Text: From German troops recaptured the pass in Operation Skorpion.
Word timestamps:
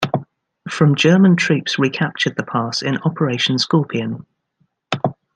From 0.67 0.95
German 0.95 1.35
troops 1.35 1.77
recaptured 1.77 2.35
the 2.35 2.41
pass 2.41 2.81
in 2.81 2.97
Operation 3.05 3.59
Skorpion. 3.59 4.25